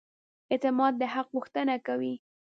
[0.51, 2.13] اعتماد د حق غوښتنه کوي.